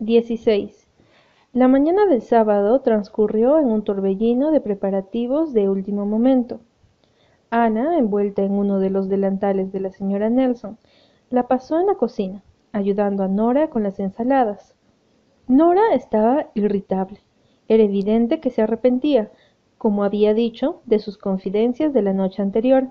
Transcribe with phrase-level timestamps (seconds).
[0.00, 0.86] 16.
[1.52, 6.60] La mañana del sábado transcurrió en un torbellino de preparativos de último momento.
[7.50, 10.78] Ana, envuelta en uno de los delantales de la señora Nelson,
[11.30, 14.76] la pasó en la cocina, ayudando a Nora con las ensaladas.
[15.48, 17.18] Nora estaba irritable.
[17.66, 19.32] Era evidente que se arrepentía,
[19.78, 22.86] como había dicho, de sus confidencias de la noche anterior.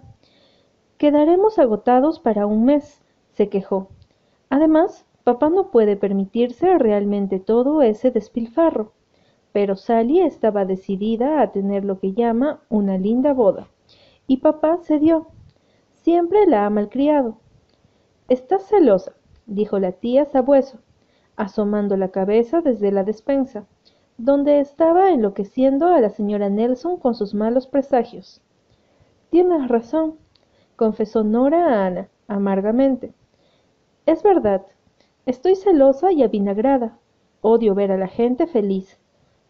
[0.98, 3.02] Quedaremos agotados para un mes,
[3.32, 3.88] se quejó.
[4.50, 8.94] Además, papá no puede permitirse realmente todo ese despilfarro.
[9.52, 13.68] Pero Sally estaba decidida a tener lo que llama una linda boda.
[14.26, 15.28] Y papá cedió.
[15.92, 17.40] Siempre la ha malcriado.
[18.30, 20.80] Estás celosa, dijo la tía Sabueso,
[21.36, 23.66] asomando la cabeza desde la despensa
[24.18, 28.42] donde estaba enloqueciendo a la señora Nelson con sus malos presagios.
[29.30, 30.16] Tienes razón,
[30.78, 33.14] confesó Nora a Ana, amargamente.
[34.06, 34.66] Es verdad,
[35.28, 36.98] estoy celosa y avinagrada.
[37.42, 38.98] Odio ver a la gente feliz,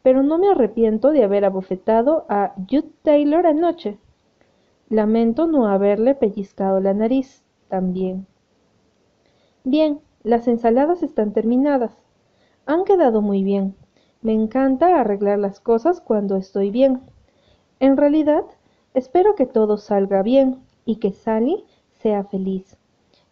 [0.01, 3.99] pero no me arrepiento de haber abofetado a Jude Taylor anoche.
[4.89, 8.25] Lamento no haberle pellizcado la nariz también.
[9.63, 11.95] Bien, las ensaladas están terminadas.
[12.65, 13.75] Han quedado muy bien,
[14.21, 17.01] me encanta arreglar las cosas cuando estoy bien.
[17.79, 18.43] En realidad,
[18.95, 22.77] espero que todo salga bien y que Sally sea feliz.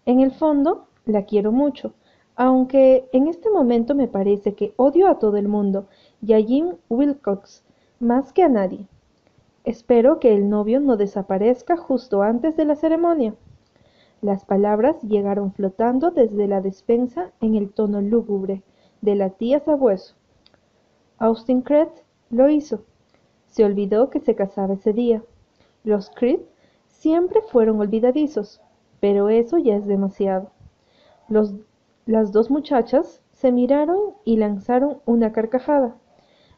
[0.06, 1.94] En el fondo, la quiero mucho,
[2.36, 5.88] aunque en este momento me parece que odio a todo el mundo
[6.22, 7.64] y a Jim Wilcox
[8.00, 8.88] más que a nadie.
[9.64, 13.34] Espero que el novio no desaparezca justo antes de la ceremonia.
[14.22, 18.64] Las palabras llegaron flotando desde la despensa en el tono lúgubre
[19.02, 20.16] de la tía Sabueso.
[21.18, 21.88] Austin Creed
[22.30, 22.82] lo hizo.
[23.48, 25.24] Se olvidó que se casaba ese día.
[25.84, 26.42] Los Creed
[26.88, 28.62] siempre fueron olvidadizos,
[29.00, 30.50] pero eso ya es demasiado.
[32.06, 35.96] Las dos muchachas se miraron y lanzaron una carcajada.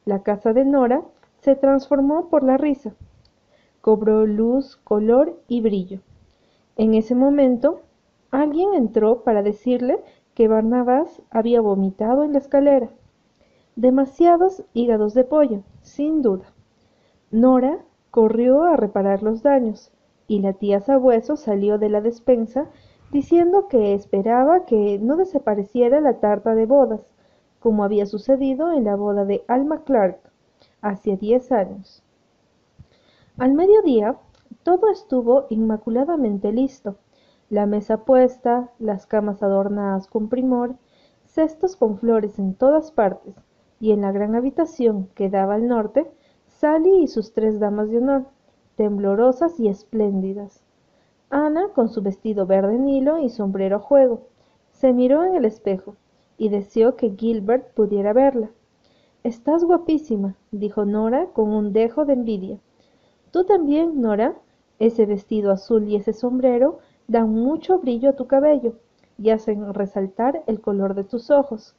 [0.04, 1.04] La casa de Nora
[1.40, 2.94] se transformó por la risa.
[3.80, 6.02] Cobró luz, color y brillo.
[6.76, 7.82] En ese momento,
[8.30, 10.04] alguien entró para decirle
[10.34, 12.90] que Barnabás había vomitado en la escalera.
[13.78, 16.54] Demasiados hígados de pollo, sin duda.
[17.32, 17.80] Nora
[18.12, 19.92] corrió a reparar los daños,
[20.28, 22.68] y la tía Sabueso salió de la despensa
[23.12, 27.06] diciendo que esperaba que no desapareciera la tarta de bodas,
[27.60, 30.20] como había sucedido en la boda de Alma Clark,
[30.82, 32.04] hace diez años.
[33.38, 34.18] Al mediodía,
[34.64, 36.98] todo estuvo inmaculadamente listo.
[37.50, 40.76] La mesa puesta, las camas adornadas con primor,
[41.26, 43.36] cestos con flores en todas partes,
[43.80, 46.12] y en la gran habitación que daba al norte,
[46.48, 48.26] Sally y sus tres damas de honor,
[48.76, 50.67] temblorosas y espléndidas.
[51.30, 54.28] Ana, con su vestido verde nilo y sombrero juego,
[54.72, 55.96] se miró en el espejo
[56.38, 58.50] y deseó que Gilbert pudiera verla.
[59.24, 62.60] Estás guapísima, dijo Nora con un dejo de envidia.
[63.32, 64.36] Tú también, Nora.
[64.80, 68.76] Ese vestido azul y ese sombrero dan mucho brillo a tu cabello
[69.18, 71.76] y hacen resaltar el color de tus ojos.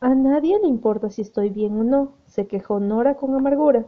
[0.00, 3.86] A nadie le importa si estoy bien o no, se quejó Nora con amargura.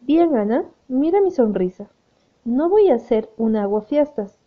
[0.00, 1.88] Bien, Ana, mira mi sonrisa.
[2.46, 4.38] No voy a hacer un aguafiestas.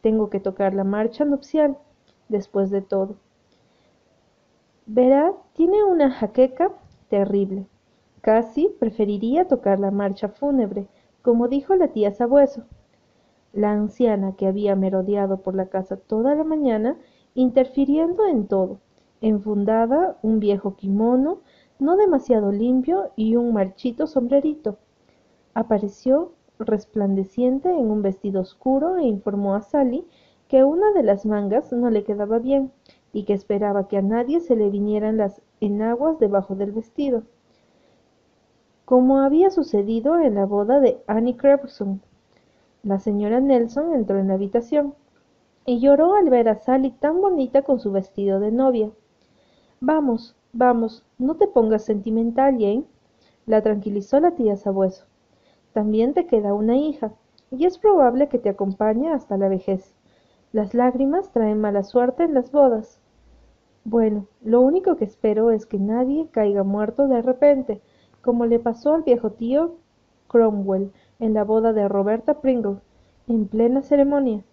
[0.00, 1.76] Tengo que tocar la marcha nupcial,
[2.30, 3.16] después de todo.
[4.86, 6.72] Verá, tiene una jaqueca
[7.10, 7.66] terrible.
[8.22, 10.88] Casi preferiría tocar la marcha fúnebre,
[11.20, 12.62] como dijo la tía Sabueso.
[13.52, 16.96] La anciana que había merodeado por la casa toda la mañana,
[17.34, 18.78] interfiriendo en todo,
[19.20, 21.40] enfundada un viejo kimono
[21.78, 24.78] no demasiado limpio y un marchito sombrerito.
[25.52, 26.32] Apareció
[26.66, 30.06] resplandeciente en un vestido oscuro e informó a Sally
[30.48, 32.72] que una de las mangas no le quedaba bien
[33.12, 37.22] y que esperaba que a nadie se le vinieran las enaguas debajo del vestido,
[38.84, 42.02] como había sucedido en la boda de Annie Crepson.
[42.82, 44.94] La señora Nelson entró en la habitación
[45.64, 48.90] y lloró al ver a Sally tan bonita con su vestido de novia.
[49.80, 52.84] Vamos, vamos, no te pongas sentimental, Jane,
[53.46, 55.06] la tranquilizó la tía Sabueso.
[55.72, 57.12] También te queda una hija,
[57.50, 59.94] y es probable que te acompañe hasta la vejez.
[60.52, 63.00] Las lágrimas traen mala suerte en las bodas.
[63.84, 67.80] Bueno, lo único que espero es que nadie caiga muerto de repente,
[68.22, 69.76] como le pasó al viejo tío
[70.28, 72.78] Cromwell en la boda de Roberta Pringle,
[73.26, 74.44] en plena ceremonia.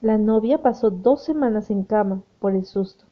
[0.00, 3.04] La novia pasó dos semanas en cama por el susto.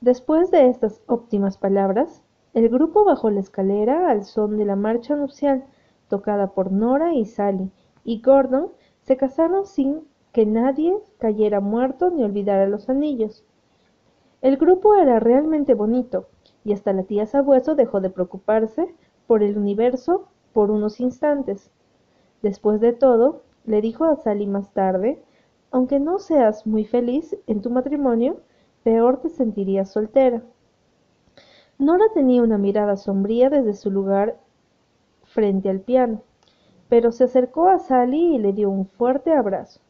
[0.00, 2.22] Después de estas óptimas palabras,
[2.54, 5.64] el grupo bajó la escalera al son de la marcha nupcial,
[6.12, 7.70] tocada por Nora y Sally,
[8.04, 8.68] y Gordon
[9.00, 13.46] se casaron sin que nadie cayera muerto ni olvidara los anillos.
[14.42, 16.26] El grupo era realmente bonito,
[16.64, 18.94] y hasta la tía Sabueso dejó de preocuparse
[19.26, 21.70] por el universo por unos instantes.
[22.42, 25.22] Después de todo, le dijo a Sally más tarde,
[25.70, 28.36] aunque no seas muy feliz en tu matrimonio,
[28.82, 30.42] peor te sentirías soltera.
[31.78, 34.36] Nora tenía una mirada sombría desde su lugar
[35.32, 36.22] frente al piano,
[36.88, 39.80] pero se acercó a Sally y le dio un fuerte abrazo.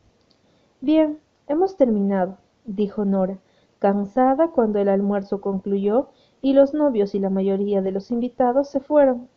[0.80, 1.18] Bien,
[1.48, 3.38] hemos terminado, dijo Nora,
[3.80, 6.10] cansada cuando el almuerzo concluyó
[6.40, 9.28] y los novios y la mayoría de los invitados se fueron.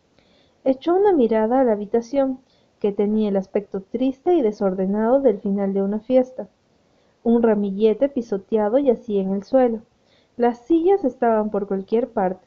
[0.64, 2.38] Echó una mirada a la habitación,
[2.78, 6.48] que tenía el aspecto triste y desordenado del final de una fiesta.
[7.24, 9.82] Un ramillete pisoteado yacía en el suelo.
[10.36, 12.46] Las sillas estaban por cualquier parte.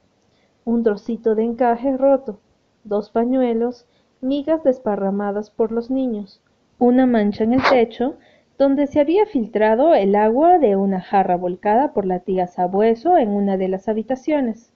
[0.63, 2.39] Un trocito de encaje roto,
[2.83, 3.87] dos pañuelos,
[4.21, 6.41] migas desparramadas por los niños,
[6.77, 8.17] una mancha en el techo
[8.57, 13.29] donde se había filtrado el agua de una jarra volcada por la tía Sabueso en
[13.29, 14.73] una de las habitaciones.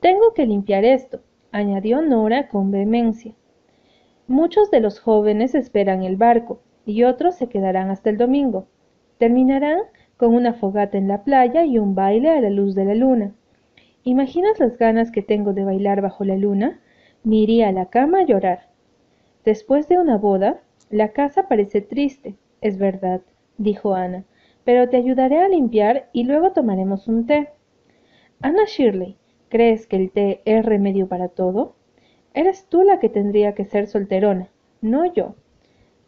[0.00, 1.20] Tengo que limpiar esto,
[1.52, 3.34] añadió Nora con vehemencia.
[4.26, 8.66] Muchos de los jóvenes esperan el barco y otros se quedarán hasta el domingo.
[9.18, 9.78] Terminarán
[10.16, 13.34] con una fogata en la playa y un baile a la luz de la luna.
[14.02, 16.80] ¿Imaginas las ganas que tengo de bailar bajo la luna?
[17.22, 18.70] Me iría a la cama a llorar.
[19.44, 23.20] Después de una boda, la casa parece triste, es verdad,
[23.58, 24.24] dijo Ana,
[24.64, 27.50] pero te ayudaré a limpiar y luego tomaremos un té.
[28.40, 29.16] Ana Shirley,
[29.48, 31.74] ¿crees que el té es remedio para todo?
[32.32, 34.48] Eres tú la que tendría que ser solterona,
[34.80, 35.34] no yo.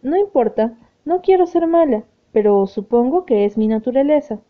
[0.00, 4.40] No importa, no quiero ser mala, pero supongo que es mi naturaleza.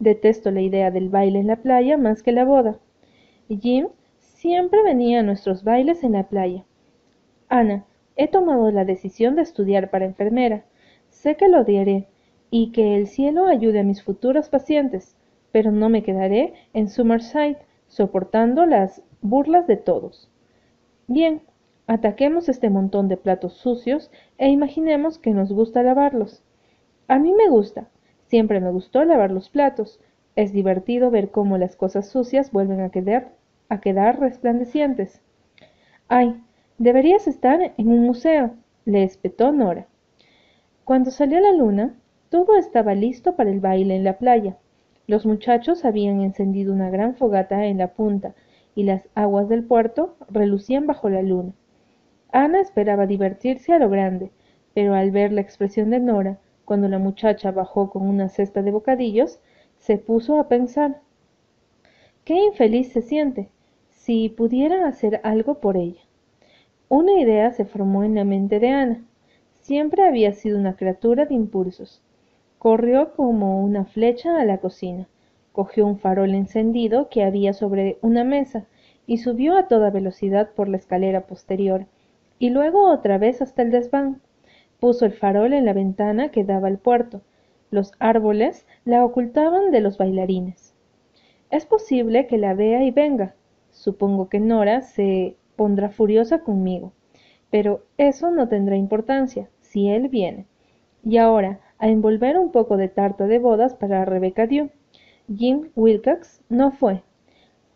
[0.00, 2.78] Detesto la idea del baile en la playa más que la boda.
[3.48, 3.88] Jim
[4.38, 6.64] siempre venía a nuestros bailes en la playa.
[7.48, 10.64] Ana, he tomado la decisión de estudiar para enfermera.
[11.10, 12.06] Sé que lo odiaré
[12.48, 15.16] y que el cielo ayude a mis futuros pacientes,
[15.50, 17.58] pero no me quedaré en Summerside
[17.88, 20.30] soportando las burlas de todos.
[21.08, 21.42] Bien,
[21.88, 24.08] ataquemos este montón de platos sucios
[24.38, 26.44] e imaginemos que nos gusta lavarlos.
[27.08, 27.88] A mí me gusta,
[28.26, 29.98] siempre me gustó lavar los platos.
[30.36, 33.32] Es divertido ver cómo las cosas sucias vuelven a quedar,
[33.68, 35.20] a quedar resplandecientes.
[36.08, 36.42] Ay,
[36.78, 38.54] deberías estar en un museo,
[38.84, 39.86] le espetó Nora.
[40.84, 41.94] Cuando salió la luna,
[42.30, 44.56] todo estaba listo para el baile en la playa.
[45.06, 48.34] Los muchachos habían encendido una gran fogata en la punta
[48.74, 51.52] y las aguas del puerto relucían bajo la luna.
[52.30, 54.30] Ana esperaba divertirse a lo grande,
[54.74, 58.70] pero al ver la expresión de Nora, cuando la muchacha bajó con una cesta de
[58.70, 59.40] bocadillos,
[59.78, 61.00] se puso a pensar.
[62.24, 63.48] Qué infeliz se siente.
[64.08, 66.00] Si pudiera hacer algo por ella.
[66.88, 69.04] Una idea se formó en la mente de Ana.
[69.60, 72.00] Siempre había sido una criatura de impulsos.
[72.58, 75.06] Corrió como una flecha a la cocina,
[75.52, 78.64] cogió un farol encendido que había sobre una mesa
[79.06, 81.84] y subió a toda velocidad por la escalera posterior,
[82.38, 84.22] y luego otra vez hasta el desván.
[84.80, 87.20] Puso el farol en la ventana que daba al puerto.
[87.70, 90.72] Los árboles la ocultaban de los bailarines.
[91.50, 93.34] Es posible que la vea y venga.
[93.78, 96.92] Supongo que Nora se pondrá furiosa conmigo.
[97.48, 100.46] Pero eso no tendrá importancia si él viene.
[101.04, 104.70] Y ahora, a envolver un poco de tarta de bodas para Rebecca Dew.
[105.32, 107.04] Jim Wilcox no fue.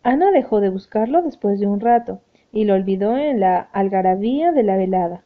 [0.03, 2.19] Ana dejó de buscarlo después de un rato
[2.51, 5.23] y lo olvidó en la algarabía de la velada.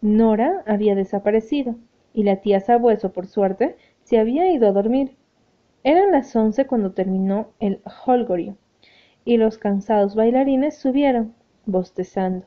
[0.00, 1.76] Nora había desaparecido
[2.14, 5.14] y la tía Sabueso, por suerte, se había ido a dormir.
[5.84, 8.56] Eran las once cuando terminó el holgorio
[9.26, 11.34] y los cansados bailarines subieron,
[11.66, 12.46] bostezando.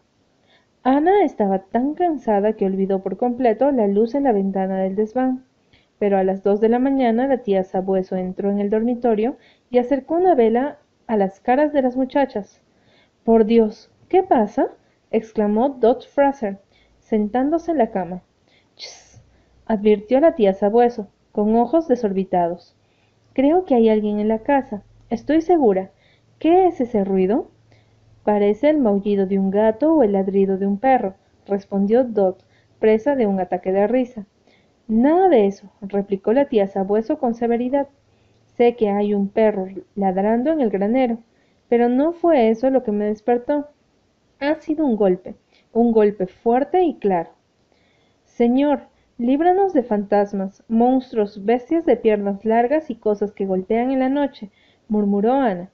[0.82, 5.44] Ana estaba tan cansada que olvidó por completo la luz en la ventana del desván.
[6.00, 9.36] Pero a las dos de la mañana la tía Sabueso entró en el dormitorio
[9.70, 12.62] y acercó una vela a las caras de las muchachas.
[13.26, 14.70] Por Dios, ¿qué pasa?
[15.12, 16.60] exclamó Dot Fraser,
[17.00, 18.24] sentándose en la cama.
[18.78, 19.22] Chss,
[19.66, 22.78] advirtió la tía Sabueso, con ojos desorbitados.
[23.34, 24.82] Creo que hay alguien en la casa.
[25.10, 25.92] Estoy segura.
[26.40, 27.52] ¿Qué es ese ruido?
[28.24, 31.16] Parece el maullido de un gato o el ladrido de un perro,
[31.46, 32.46] respondió Dot,
[32.80, 34.26] presa de un ataque de risa.
[34.88, 37.90] Nada de eso, replicó la tía Sabueso con severidad.
[38.56, 41.18] Sé que hay un perro ladrando en el granero,
[41.68, 43.68] pero no fue eso lo que me despertó.
[44.40, 45.36] Ha sido un golpe,
[45.74, 47.32] un golpe fuerte y claro.
[48.24, 48.84] Señor,
[49.18, 54.52] líbranos de fantasmas, monstruos, bestias de piernas largas y cosas que golpean en la noche,
[54.88, 55.70] murmuró Ana.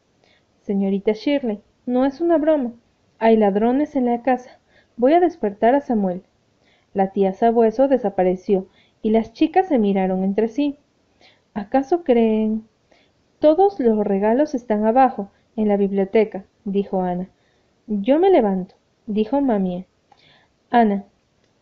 [0.65, 2.74] Señorita Shirley, no es una broma.
[3.19, 4.57] Hay ladrones en la casa.
[4.98, 6.24] Voy a despertar a Samuel.
[6.95, 8.65] La tía Sabueso desapareció
[9.03, 10.79] y las chicas se miraron entre sí.
[11.53, 12.67] ¿Acaso creen?
[13.38, 17.29] Todos los regalos están abajo, en la biblioteca, dijo Ana.
[17.86, 18.74] Yo me levanto,
[19.05, 19.86] dijo Mamie.
[20.72, 21.05] Ana,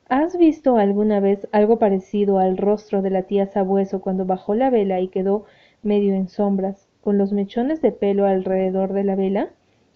[0.08, 4.70] ¿has visto alguna vez algo parecido al rostro de la tía Sabueso cuando bajó la
[4.70, 5.44] vela y quedó
[5.82, 9.50] medio en sombras, con los mechones de pelo alrededor de la vela?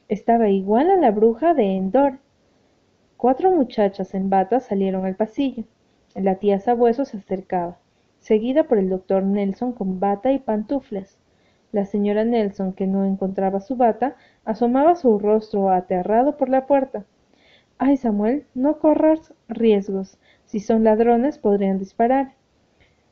[0.10, 2.20] Estaba igual a la bruja de Endor.
[3.16, 5.64] Cuatro muchachas en bata salieron al pasillo.
[6.16, 7.78] La tía Sabueso se acercaba,
[8.20, 11.18] seguida por el doctor Nelson con bata y pantuflas.
[11.72, 17.06] La señora Nelson, que no encontraba su bata, asomaba su rostro aterrado por la puerta.
[17.78, 20.18] Ay, Samuel, no corras riesgos.
[20.46, 22.34] Si son ladrones podrían disparar.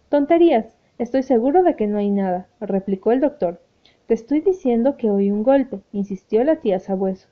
[0.10, 0.78] Tonterías.
[0.98, 3.62] Estoy seguro de que no hay nada, replicó el doctor.
[4.08, 7.28] Te estoy diciendo que oí un golpe, insistió la tía Sabueso.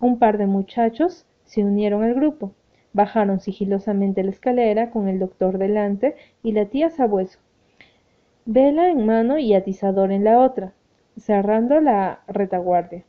[0.00, 2.52] Un par de muchachos se unieron al grupo.
[2.92, 7.38] Bajaron sigilosamente la escalera con el doctor delante y la tía Sabueso
[8.46, 10.72] vela en mano y atizador en la otra,
[11.16, 13.04] cerrando la retaguardia.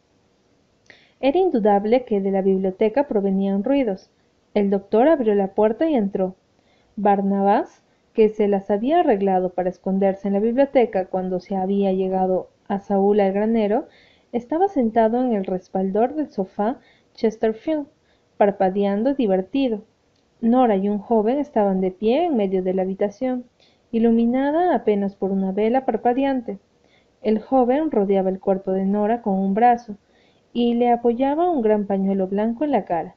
[1.19, 4.09] Era indudable que de la biblioteca provenían ruidos.
[4.53, 6.35] El doctor abrió la puerta y entró.
[6.95, 7.81] Barnabás,
[8.13, 12.79] que se las había arreglado para esconderse en la biblioteca cuando se había llegado a
[12.79, 13.87] Saúl al granero,
[14.31, 16.79] estaba sentado en el respaldor del sofá
[17.13, 17.87] Chesterfield,
[18.37, 19.83] parpadeando divertido.
[20.41, 23.45] Nora y un joven estaban de pie en medio de la habitación
[23.91, 26.59] iluminada apenas por una vela parpadeante.
[27.21, 29.95] El joven rodeaba el cuerpo de Nora con un brazo
[30.51, 33.15] y le apoyaba un gran pañuelo blanco en la cara.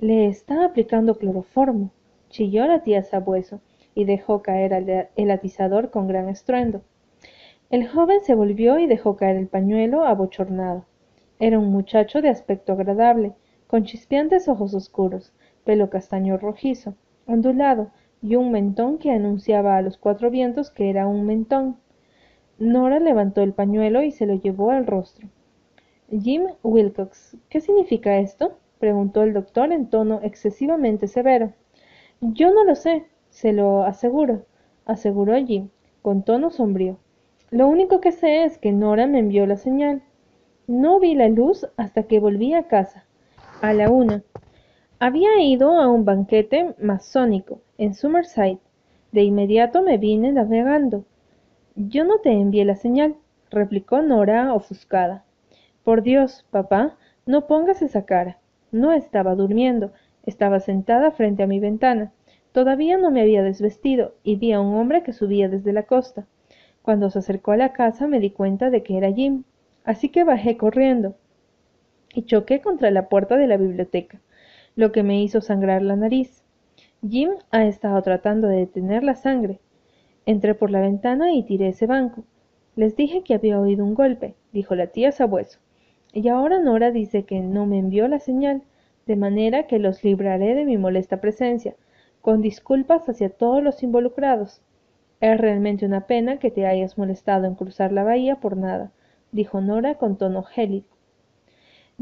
[0.00, 1.92] Le está aplicando cloroformo,
[2.30, 3.60] chilló la tía Sabueso
[3.94, 6.82] y dejó caer el atizador con gran estruendo.
[7.72, 10.84] El joven se volvió y dejó caer el pañuelo abochornado.
[11.38, 13.32] Era un muchacho de aspecto agradable,
[13.66, 15.32] con chispeantes ojos oscuros,
[15.64, 21.06] pelo castaño rojizo, ondulado, y un mentón que anunciaba a los cuatro vientos que era
[21.06, 21.78] un mentón.
[22.58, 25.30] Nora levantó el pañuelo y se lo llevó al rostro.
[26.10, 28.58] Jim Wilcox, ¿qué significa esto?
[28.80, 31.54] preguntó el doctor en tono excesivamente severo.
[32.20, 34.44] Yo no lo sé, se lo aseguro,
[34.84, 35.70] aseguró Jim,
[36.02, 36.98] con tono sombrío.
[37.52, 40.00] Lo único que sé es que Nora me envió la señal.
[40.66, 43.04] No vi la luz hasta que volví a casa,
[43.60, 44.22] a la una.
[44.98, 48.58] Había ido a un banquete masónico en Summerside.
[49.12, 51.04] De inmediato me vine navegando.
[51.76, 53.16] Yo no te envié la señal,
[53.50, 55.26] replicó Nora ofuscada.
[55.84, 58.38] Por Dios, papá, no pongas esa cara.
[58.70, 59.92] No estaba durmiendo,
[60.24, 62.14] estaba sentada frente a mi ventana.
[62.52, 66.26] Todavía no me había desvestido y vi a un hombre que subía desde la costa.
[66.82, 69.44] Cuando se acercó a la casa me di cuenta de que era Jim,
[69.84, 71.14] así que bajé corriendo
[72.14, 74.20] y choqué contra la puerta de la biblioteca
[74.74, 76.42] lo que me hizo sangrar la nariz.
[77.06, 79.60] Jim ha estado tratando de detener la sangre.
[80.24, 82.24] Entré por la ventana y tiré ese banco.
[82.74, 85.58] Les dije que había oído un golpe, dijo la tía Sabueso.
[86.12, 88.62] Y ahora Nora dice que no me envió la señal,
[89.06, 91.74] de manera que los libraré de mi molesta presencia,
[92.20, 94.62] con disculpas hacia todos los involucrados.
[95.22, 98.92] Es realmente una pena que te hayas molestado en cruzar la bahía por nada,
[99.30, 100.92] dijo Nora con tono gélido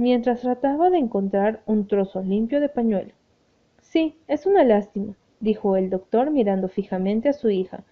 [0.01, 3.13] mientras trataba de encontrar un trozo limpio de pañuelo.
[3.83, 7.85] Sí, es una lástima, dijo el doctor mirando fijamente a su hija.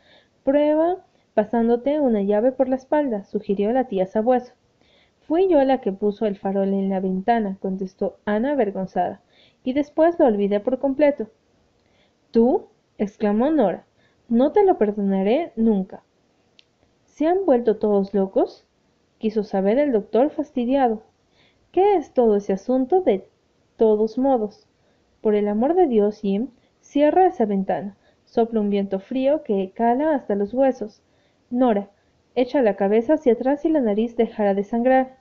[0.42, 1.04] Prueba
[1.34, 4.54] pasándote una llave por la espalda, sugirió la tía Sabueso.
[5.26, 9.20] Fui yo la que puso el farol en la ventana, contestó Ana avergonzada,
[9.62, 11.28] y después lo olvidé por completo.
[12.30, 12.68] ¿Tú?
[12.96, 13.84] exclamó Nora.
[14.28, 16.02] No te lo perdonaré nunca.
[17.06, 18.66] ¿Se han vuelto todos locos?
[19.16, 21.02] quiso saber el doctor fastidiado.
[21.72, 23.26] ¿Qué es todo ese asunto de
[23.78, 24.66] todos modos?
[25.22, 26.48] Por el amor de Dios, Jim,
[26.80, 27.96] cierra esa ventana.
[28.26, 31.02] Sopla un viento frío que cala hasta los huesos.
[31.48, 31.90] Nora,
[32.34, 35.16] echa la cabeza hacia atrás y la nariz dejará de sangrar.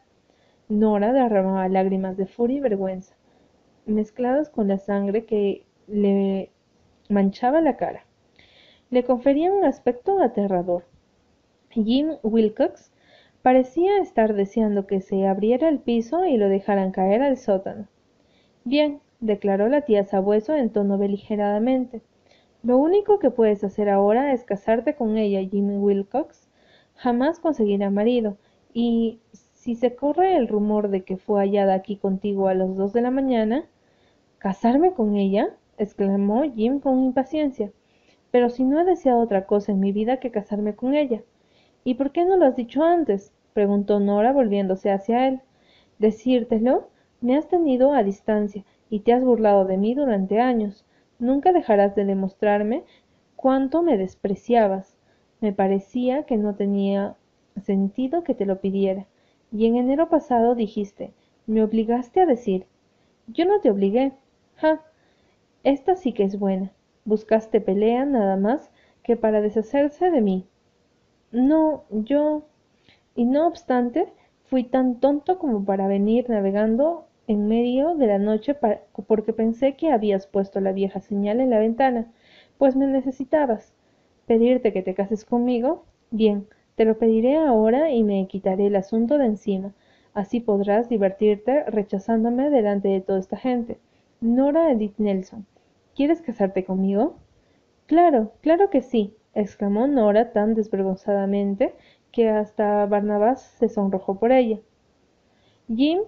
[0.67, 3.15] Nora derramaba lágrimas de furia y vergüenza,
[3.85, 6.51] mezcladas con la sangre que le
[7.07, 8.06] manchaba la cara.
[8.89, 10.85] Le confería un aspecto aterrador.
[11.71, 12.91] Jim Wilcox
[13.47, 17.87] Parecía estar deseando que se abriera el piso y lo dejaran caer al sótano.
[18.65, 22.01] Bien, declaró la tía Sabueso en tono beligeradamente.
[22.61, 26.49] Lo único que puedes hacer ahora es casarte con ella, Jimmy Wilcox.
[26.95, 28.35] Jamás conseguirá marido.
[28.73, 32.91] Y si se corre el rumor de que fue hallada aquí contigo a las dos
[32.91, 33.63] de la mañana.
[34.39, 35.55] ¿Casarme con ella?
[35.77, 37.71] exclamó Jim con impaciencia.
[38.31, 41.21] Pero si no he deseado otra cosa en mi vida que casarme con ella.
[41.83, 43.33] ¿Y por qué no lo has dicho antes?
[43.53, 45.41] preguntó Nora volviéndose hacia él.
[45.99, 46.89] Decírtelo,
[47.21, 50.85] me has tenido a distancia y te has burlado de mí durante años.
[51.19, 52.83] Nunca dejarás de demostrarme
[53.35, 54.97] cuánto me despreciabas.
[55.41, 57.15] Me parecía que no tenía
[57.61, 59.07] sentido que te lo pidiera.
[59.51, 61.13] Y en enero pasado dijiste,
[61.45, 62.65] me obligaste a decir.
[63.27, 64.13] Yo no te obligué.
[64.55, 64.83] Ja.
[65.63, 66.71] Esta sí que es buena.
[67.07, 68.69] Buscaste pelea nada más
[69.01, 70.45] que para deshacerse de mí.
[71.31, 72.43] No, yo.
[73.15, 74.11] Y no obstante,
[74.43, 78.57] fui tan tonto como para venir navegando en medio de la noche
[79.07, 82.11] porque pensé que habías puesto la vieja señal en la ventana,
[82.57, 83.73] pues me necesitabas.
[84.25, 85.85] Pedirte que te cases conmigo.
[86.11, 86.45] Bien,
[86.75, 89.73] te lo pediré ahora y me quitaré el asunto de encima.
[90.13, 93.77] Así podrás divertirte rechazándome delante de toda esta gente.
[94.19, 95.45] Nora Edith Nelson,
[95.97, 97.15] ¿quieres casarte conmigo?
[97.87, 101.73] Claro, claro que sí, exclamó Nora tan desvergonzadamente
[102.11, 104.59] que hasta Barnabás se sonrojó por ella.
[105.67, 106.01] Jim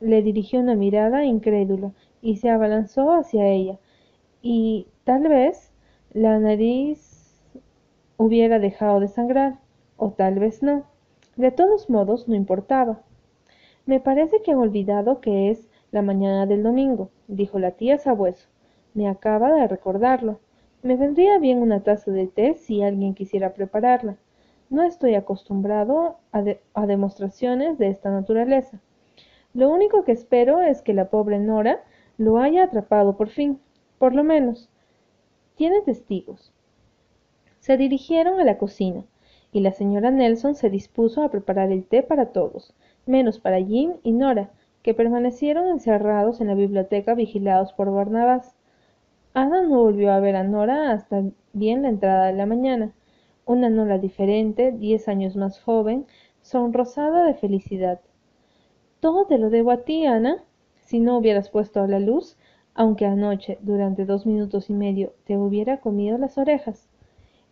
[0.00, 3.78] le dirigió una mirada incrédula y se abalanzó hacia ella,
[4.42, 5.72] y tal vez
[6.12, 7.40] la nariz
[8.16, 9.60] hubiera dejado de sangrar
[9.96, 10.86] o tal vez no.
[11.36, 13.00] De todos modos, no importaba.
[13.84, 18.48] Me parece que han olvidado que es la mañana del domingo, dijo la tía Sabueso.
[18.96, 20.40] Me acaba de recordarlo.
[20.82, 24.16] Me vendría bien una taza de té si alguien quisiera prepararla.
[24.70, 28.80] No estoy acostumbrado a, a demostraciones de esta naturaleza.
[29.52, 31.84] Lo único que espero es que la pobre Nora
[32.16, 33.60] lo haya atrapado por fin.
[33.98, 34.70] Por lo menos.
[35.56, 36.50] Tiene testigos.
[37.60, 39.04] Se dirigieron a la cocina
[39.52, 42.72] y la señora Nelson se dispuso a preparar el té para todos,
[43.04, 44.48] menos para Jim y Nora,
[44.82, 48.55] que permanecieron encerrados en la biblioteca vigilados por Barnabás.
[49.36, 52.94] Ada no volvió a ver a Nora hasta bien la entrada de la mañana.
[53.44, 56.06] Una Nora diferente, diez años más joven,
[56.40, 58.00] sonrosada de felicidad.
[58.98, 60.42] Todo te lo debo a ti, Ana.
[60.86, 62.38] Si no hubieras puesto a la luz,
[62.72, 66.88] aunque anoche, durante dos minutos y medio, te hubiera comido las orejas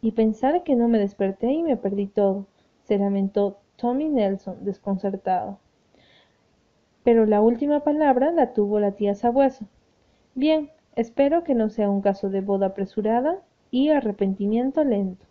[0.00, 2.46] y pensar que no me desperté y me perdí todo,
[2.84, 5.58] se lamentó Tommy Nelson, desconcertado.
[7.02, 9.66] Pero la última palabra la tuvo la tía Sabueso.
[10.34, 15.26] Bien, espero que no sea un caso de boda apresurada y arrepentimiento lento.